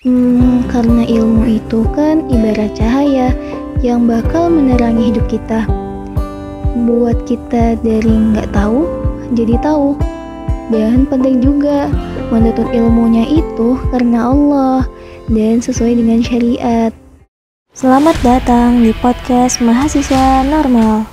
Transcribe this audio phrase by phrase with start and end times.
[0.00, 3.36] Hmm, karena ilmu itu kan ibarat cahaya
[3.84, 5.68] yang bakal menerangi hidup kita.
[6.88, 8.88] Buat kita dari nggak tahu,
[9.36, 10.00] jadi tahu.
[10.72, 11.92] Dan penting juga,
[12.32, 14.88] menuntut ilmunya itu karena Allah
[15.28, 16.96] dan sesuai dengan syariat.
[17.76, 21.12] Selamat datang di podcast Mahasiswa Normal.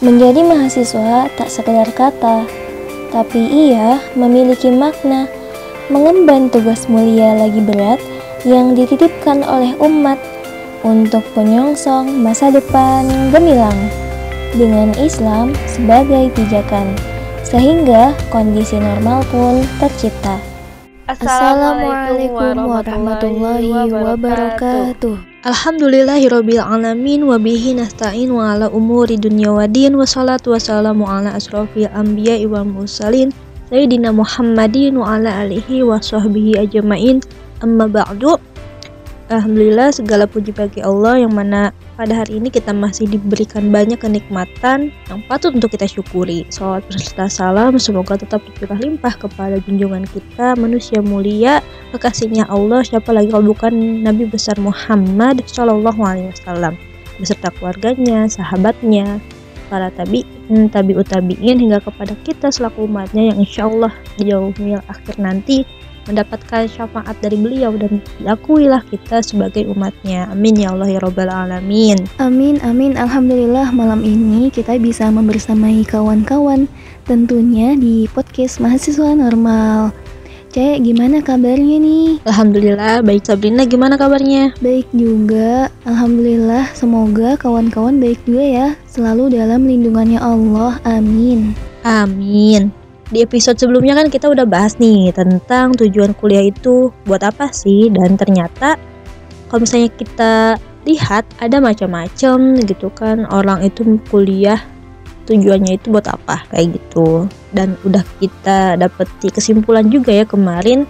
[0.00, 2.64] Menjadi mahasiswa tak sekedar kata,
[3.16, 5.24] tapi ia memiliki makna
[5.88, 7.96] mengemban tugas mulia lagi berat
[8.44, 10.20] yang dititipkan oleh umat
[10.84, 13.88] untuk penyongsong masa depan gemilang
[14.52, 16.92] dengan Islam sebagai pijakan,
[17.40, 20.55] sehingga kondisi normal pun tercipta.
[21.06, 25.14] Assalamualaikum warahmatullahi wabarakatuh.
[25.46, 31.86] Alhamdulillahirabbil alamin wa bihi nasta'in wa ala umuri dunya waddin wa salatu wassalamu ala asrofil
[31.94, 33.30] anbiya'i wal mursalin
[33.70, 37.22] sayyidina Muhammadin wa ala alihi wa sahbihi ajmain
[37.62, 38.42] amma ba'du
[39.26, 44.94] Alhamdulillah segala puji bagi Allah yang mana pada hari ini kita masih diberikan banyak kenikmatan
[44.94, 46.46] yang patut untuk kita syukuri.
[46.46, 51.58] Salawat berserta salam semoga tetap tercurah limpah kepada junjungan kita manusia mulia
[51.90, 56.78] kekasihnya Allah siapa lagi kalau bukan Nabi besar Muhammad Shallallahu Alaihi Wasallam
[57.18, 59.18] beserta keluarganya, sahabatnya,
[59.66, 60.22] para tabi,
[60.70, 65.66] tabi utabiin hingga kepada kita selaku umatnya yang insya Allah di akhir nanti
[66.06, 70.30] mendapatkan syafaat dari beliau dan diakuilah kita sebagai umatnya.
[70.30, 71.98] Amin ya Allah ya Robbal Alamin.
[72.22, 72.94] Amin, amin.
[72.94, 76.70] Alhamdulillah malam ini kita bisa membersamai kawan-kawan
[77.06, 79.94] tentunya di podcast Mahasiswa Normal.
[80.56, 82.16] Cek, gimana kabarnya nih?
[82.24, 84.56] Alhamdulillah, baik Sabrina gimana kabarnya?
[84.64, 91.52] Baik juga, Alhamdulillah semoga kawan-kawan baik juga ya Selalu dalam lindungannya Allah, amin
[91.84, 97.54] Amin di episode sebelumnya kan kita udah bahas nih tentang tujuan kuliah itu buat apa
[97.54, 97.86] sih?
[97.90, 98.74] Dan ternyata
[99.46, 100.32] kalau misalnya kita
[100.86, 104.58] lihat ada macam-macam gitu kan orang itu kuliah
[105.26, 106.46] tujuannya itu buat apa?
[106.50, 107.30] Kayak gitu.
[107.54, 110.86] Dan udah kita dapeti kesimpulan juga ya kemarin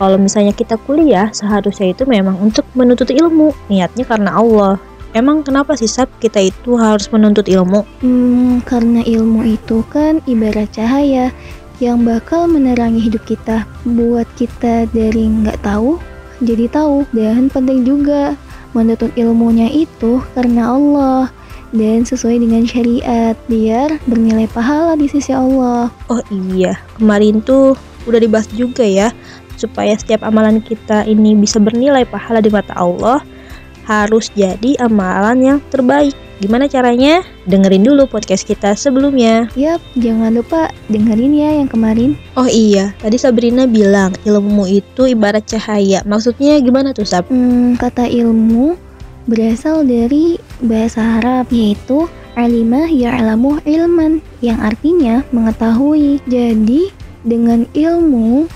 [0.00, 4.80] kalau misalnya kita kuliah seharusnya itu memang untuk menuntut ilmu niatnya karena Allah
[5.10, 7.82] Emang kenapa sih Sab kita itu harus menuntut ilmu?
[7.98, 11.34] Hmm, karena ilmu itu kan ibarat cahaya
[11.82, 13.66] yang bakal menerangi hidup kita.
[13.82, 15.98] Buat kita dari nggak tahu,
[16.46, 17.02] jadi tahu.
[17.10, 18.38] Dan penting juga
[18.70, 21.26] menuntut ilmunya itu karena Allah
[21.74, 25.90] dan sesuai dengan syariat biar bernilai pahala di sisi Allah.
[26.06, 27.74] Oh iya, kemarin tuh
[28.06, 29.10] udah dibahas juga ya
[29.58, 33.20] supaya setiap amalan kita ini bisa bernilai pahala di mata Allah
[33.84, 36.16] harus jadi amalan yang terbaik.
[36.40, 37.20] Gimana caranya?
[37.44, 39.52] Dengerin dulu podcast kita sebelumnya.
[39.60, 42.16] Yap, jangan lupa dengerin ya yang kemarin.
[42.32, 46.00] Oh iya, tadi Sabrina bilang ilmu itu ibarat cahaya.
[46.08, 47.28] Maksudnya gimana tuh Sab?
[47.28, 48.72] Hmm, kata ilmu
[49.28, 52.08] berasal dari bahasa Arab yaitu
[52.40, 56.24] alimah ya'lamu ilman yang artinya mengetahui.
[56.24, 56.88] Jadi
[57.20, 58.48] dengan ilmu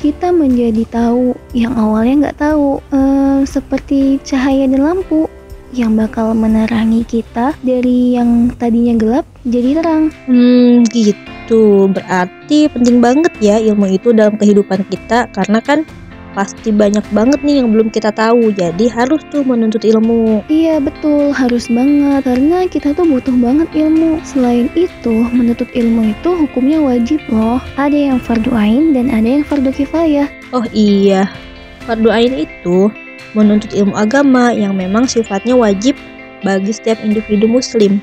[0.00, 5.28] kita menjadi tahu yang awalnya nggak tahu ehm, seperti cahaya dan lampu
[5.70, 10.10] yang bakal menerangi kita dari yang tadinya gelap jadi terang.
[10.26, 11.86] Hmm, gitu.
[11.92, 15.86] Berarti penting banget ya ilmu itu dalam kehidupan kita karena kan
[16.40, 20.40] pasti banyak banget nih yang belum kita tahu jadi harus tuh menuntut ilmu.
[20.48, 24.16] Iya betul harus banget karena kita tuh butuh banget ilmu.
[24.24, 27.60] Selain itu menuntut ilmu itu hukumnya wajib loh.
[27.76, 30.32] Ada yang fardu ain dan ada yang fardu kifayah.
[30.56, 31.28] Oh iya
[31.84, 32.88] fardu ain itu
[33.36, 35.92] menuntut ilmu agama yang memang sifatnya wajib
[36.40, 38.00] bagi setiap individu muslim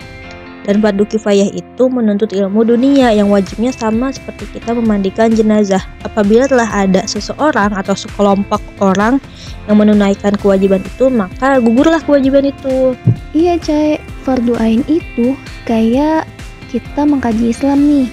[0.68, 5.80] dan fardu kifayah itu menuntut ilmu dunia yang wajibnya sama seperti kita memandikan jenazah.
[6.04, 9.24] Apabila telah ada seseorang atau sekelompok orang
[9.72, 13.00] yang menunaikan kewajiban itu, maka gugurlah kewajiban itu.
[13.32, 14.04] Iya, Cai.
[14.28, 16.28] Fardu ain itu kayak
[16.68, 18.08] kita mengkaji Islam nih.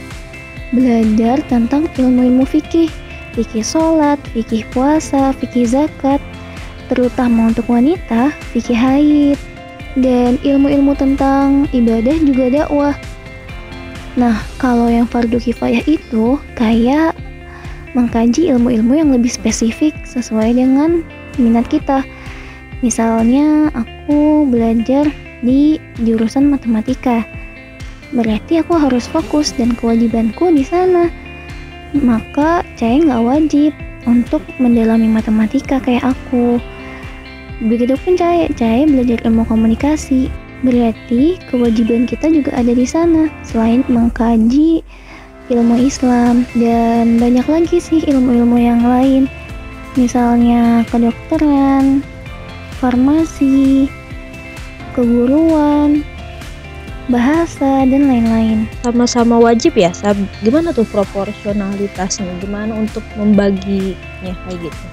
[0.70, 2.86] Belajar tentang ilmu-ilmu fikih,
[3.34, 6.22] fikih sholat, fikih puasa, fikih zakat,
[6.86, 9.38] terutama untuk wanita, fikih haid,
[9.98, 12.94] dan ilmu-ilmu tentang ibadah juga dakwah.
[14.14, 17.18] Nah, kalau yang fardu kifayah itu kayak
[17.94, 21.02] mengkaji ilmu-ilmu yang lebih spesifik sesuai dengan
[21.38, 22.02] minat kita.
[22.82, 25.08] Misalnya aku belajar
[25.42, 27.22] di jurusan matematika.
[28.14, 31.10] Berarti aku harus fokus dan kewajibanku di sana.
[31.94, 33.72] Maka saya nggak wajib
[34.06, 36.58] untuk mendalami matematika kayak aku.
[37.62, 40.32] Begitupun Cahaya, Cahaya belajar ilmu komunikasi.
[40.64, 43.30] Berarti kewajiban kita juga ada di sana.
[43.44, 44.80] Selain mengkaji
[45.52, 49.28] ilmu Islam dan banyak lagi sih ilmu-ilmu yang lain
[49.94, 52.02] misalnya kedokteran,
[52.82, 53.86] farmasi,
[54.92, 56.02] keguruan,
[57.06, 58.66] bahasa dan lain-lain.
[58.82, 60.18] Sama-sama wajib ya, Sab.
[60.42, 62.26] Gimana tuh proporsionalitasnya?
[62.42, 64.84] Gimana untuk membaginya kayak gitu?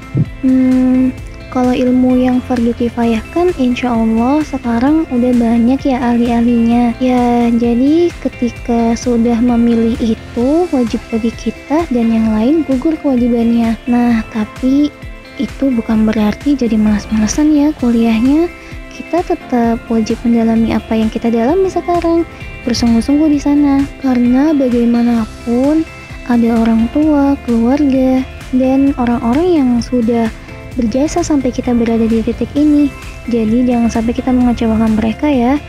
[0.45, 1.09] Hmm,
[1.51, 6.95] kalau ilmu yang fardu kifayah kan insya Allah sekarang udah banyak ya ahli-ahlinya.
[7.03, 13.75] Ya, jadi ketika sudah memilih itu wajib bagi kita dan yang lain gugur kewajibannya.
[13.85, 14.87] Nah, tapi
[15.35, 18.47] itu bukan berarti jadi malas-malasan ya kuliahnya
[18.91, 22.27] kita tetap wajib mendalami apa yang kita dalami sekarang,
[22.63, 23.83] bersungguh-sungguh di sana.
[23.99, 25.83] Karena bagaimanapun
[26.27, 28.23] ada orang tua, keluarga,
[28.55, 30.27] dan orang-orang yang sudah
[30.75, 32.87] berjasa sampai kita berada di titik ini.
[33.27, 35.59] Jadi jangan sampai kita mengecewakan mereka ya.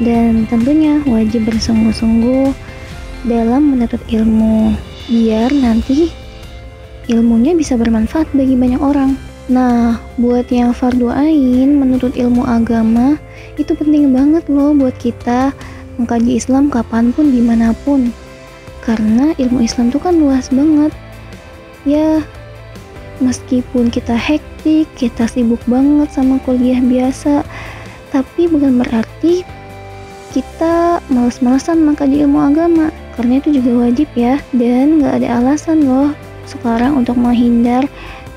[0.00, 2.52] Dan tentunya wajib bersungguh-sungguh
[3.28, 4.72] dalam menuntut ilmu
[5.10, 6.08] biar nanti
[7.10, 9.18] ilmunya bisa bermanfaat bagi banyak orang.
[9.50, 13.18] Nah, buat yang fardu ain menuntut ilmu agama
[13.58, 15.50] itu penting banget loh buat kita
[15.98, 18.14] mengkaji Islam kapan pun di mana pun.
[18.80, 20.94] Karena ilmu Islam itu kan luas banget.
[21.84, 22.22] Ya,
[23.20, 27.46] meskipun kita hektik, kita sibuk banget sama kuliah biasa,
[28.10, 29.46] tapi bukan berarti
[30.30, 32.86] kita males-malesan mengkaji ilmu agama
[33.18, 36.14] karena itu juga wajib ya dan nggak ada alasan loh
[36.46, 37.82] sekarang untuk menghindar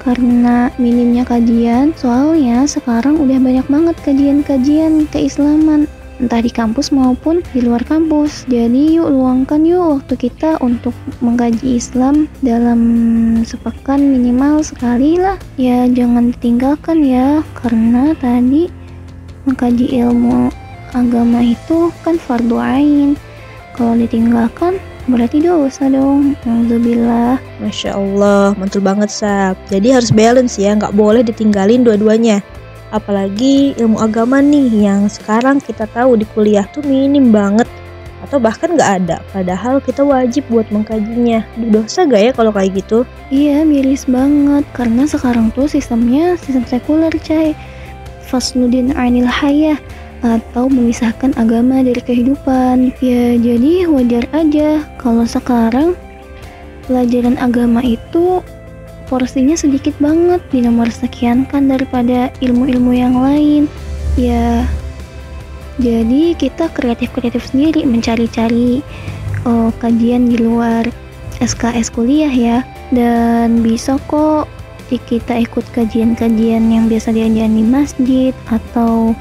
[0.02, 5.86] karena minimnya kajian soalnya sekarang udah banyak banget kajian-kajian keislaman
[6.24, 8.48] entah di kampus maupun di luar kampus.
[8.48, 12.80] Jadi yuk luangkan yuk waktu kita untuk mengkaji Islam dalam
[13.44, 15.36] sepekan minimal sekali lah.
[15.60, 18.72] Ya jangan ditinggalkan ya karena tadi
[19.44, 20.48] mengkaji ilmu
[20.96, 23.20] agama itu kan fardu ain.
[23.76, 24.80] Kalau ditinggalkan
[25.12, 26.40] berarti dosa dong.
[26.48, 29.60] Alhamdulillah Masya Allah mantul banget Sab.
[29.68, 32.40] Jadi harus balance ya nggak boleh ditinggalin dua-duanya
[32.94, 37.66] apalagi ilmu agama nih yang sekarang kita tahu di kuliah tuh minim banget.
[38.24, 39.18] Atau bahkan nggak ada.
[39.36, 41.44] Padahal kita wajib buat mengkajinya.
[41.74, 43.04] Dosa gak ya kalau kayak gitu?
[43.28, 44.64] Iya miris banget.
[44.72, 47.52] Karena sekarang tuh sistemnya sistem sekuler cai
[48.24, 49.76] Fasludin Ainil Hayah.
[50.24, 52.96] Atau memisahkan agama dari kehidupan.
[53.04, 54.88] Ya, jadi wajar aja.
[54.96, 56.00] Kalau sekarang
[56.88, 58.40] pelajaran agama itu
[59.14, 63.70] porsinya sedikit banget di nomor sekian kan daripada ilmu-ilmu yang lain.
[64.18, 64.66] Ya,
[65.78, 68.82] jadi kita kreatif-kreatif sendiri mencari-cari
[69.46, 70.90] oh, kajian di luar
[71.38, 72.66] SKS kuliah ya.
[72.90, 74.50] Dan bisa kok
[74.90, 79.14] kita ikut kajian-kajian yang biasa diajarin di masjid atau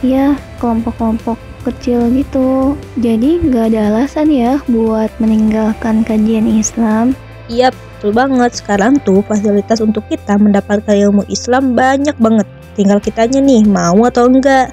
[0.00, 1.36] ya kelompok-kelompok
[1.68, 7.12] kecil gitu jadi nggak ada alasan ya buat meninggalkan kajian Islam
[7.50, 8.54] iya betul banget.
[8.62, 12.46] Sekarang tuh fasilitas untuk kita mendapatkan ilmu Islam banyak banget.
[12.78, 14.70] Tinggal kitanya nih mau atau enggak?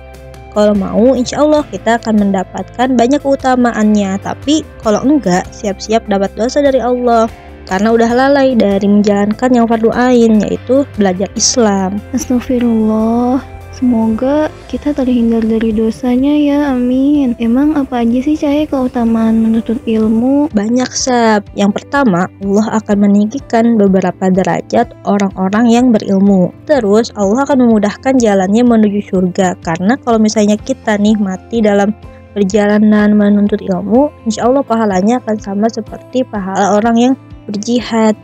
[0.53, 4.21] Kalau mau insya Allah kita akan mendapatkan banyak keutamaannya.
[4.21, 7.25] Tapi kalau enggak siap-siap dapat dosa dari Allah.
[7.67, 11.99] Karena udah lalai dari menjalankan yang fardu ain yaitu belajar Islam.
[12.15, 13.43] Astagfirullah,
[13.77, 17.37] Semoga kita terhindar dari dosanya ya, amin.
[17.37, 20.49] Emang apa aja sih cahaya keutamaan menuntut ilmu?
[20.49, 21.45] Banyak sab.
[21.53, 26.49] Yang pertama, Allah akan meninggikan beberapa derajat orang-orang yang berilmu.
[26.65, 29.61] Terus Allah akan memudahkan jalannya menuju surga.
[29.61, 31.93] Karena kalau misalnya kita nih mati dalam
[32.33, 37.13] perjalanan menuntut ilmu, insya Allah pahalanya akan sama seperti pahala orang yang
[37.45, 38.17] berjihad.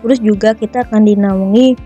[0.00, 1.76] Terus juga kita akan dinaungi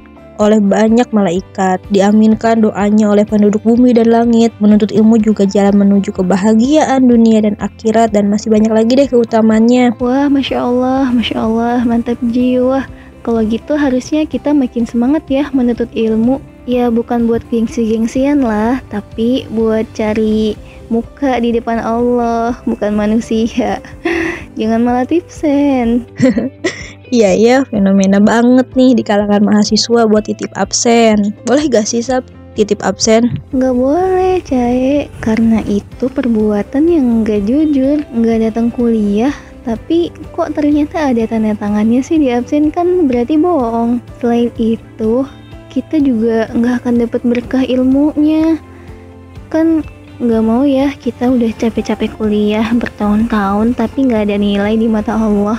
[0.40, 6.14] oleh banyak malaikat, diaminkan doanya oleh penduduk bumi dan langit, menuntut ilmu juga jalan menuju
[6.14, 9.96] kebahagiaan dunia dan akhirat dan masih banyak lagi deh keutamannya.
[10.00, 12.86] Wah, masya Allah, masya Allah, mantap jiwa.
[13.22, 16.42] Kalau gitu harusnya kita makin semangat ya menuntut ilmu.
[16.62, 20.54] Ya bukan buat gengsi-gengsian lah, tapi buat cari
[20.90, 23.82] muka di depan Allah, bukan manusia.
[24.58, 26.06] Jangan malah tipsen.
[27.12, 31.36] Iya iya fenomena banget nih di kalangan mahasiswa buat titip absen.
[31.44, 32.24] Boleh gak sih Sab
[32.56, 33.36] titip absen?
[33.52, 41.12] Gak boleh Cai, karena itu perbuatan yang gak jujur, gak datang kuliah, tapi kok ternyata
[41.12, 44.00] ada tanda tangannya sih di absen kan berarti bohong.
[44.16, 45.28] Selain itu,
[45.68, 48.56] kita juga nggak akan dapat berkah ilmunya.
[49.52, 49.84] Kan
[50.16, 55.58] nggak mau ya kita udah capek-capek kuliah bertahun-tahun tapi nggak ada nilai di mata Allah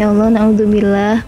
[0.00, 1.20] ya Allah naudzubillah.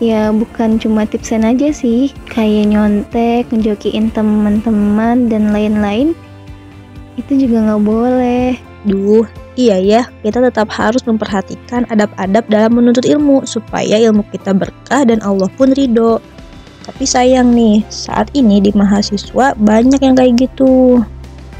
[0.00, 2.08] Ya bukan cuma tipsen aja sih.
[2.32, 6.16] Kayak nyontek ngejokiin teman-teman dan lain-lain.
[7.20, 8.56] Itu juga nggak boleh.
[8.88, 9.28] Duh
[9.60, 13.44] Iya ya, kita tetap harus memperhatikan adab-adab dalam menuntut ilmu.
[13.44, 16.16] Supaya ilmu kita berkah dan Allah pun ridho.
[16.88, 21.04] Tapi sayang nih, saat ini di mahasiswa banyak yang kayak gitu.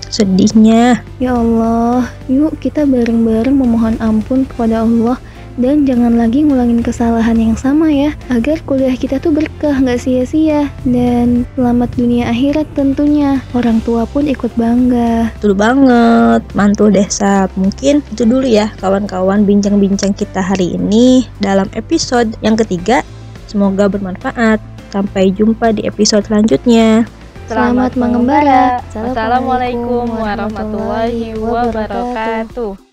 [0.09, 1.05] Sedihnya.
[1.21, 5.21] Ya Allah, yuk kita bareng-bareng memohon ampun kepada Allah
[5.61, 10.73] dan jangan lagi ngulangin kesalahan yang sama ya agar kuliah kita tuh berkah nggak sia-sia.
[10.89, 13.45] Dan selamat dunia akhirat tentunya.
[13.53, 15.29] Orang tua pun ikut bangga.
[15.37, 16.41] Betul banget.
[16.57, 23.05] Mantul desa mungkin itu dulu ya kawan-kawan bincang-bincang kita hari ini dalam episode yang ketiga.
[23.45, 24.59] Semoga bermanfaat.
[24.91, 27.07] Sampai jumpa di episode selanjutnya.
[27.47, 28.63] Selamat, Selamat mengembara.
[28.91, 32.90] Assalamualaikum warahmatullahi wabarakatuh.